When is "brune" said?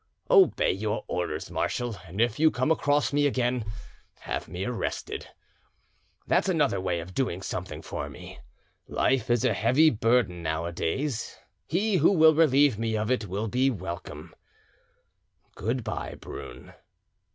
16.19-16.73